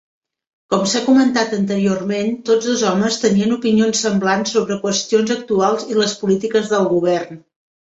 [0.73, 6.19] Com s'ha comentat anteriorment, tots dos homes tenien opinions semblants sobre qüestions actuals i les
[6.25, 7.41] polítiques del govern.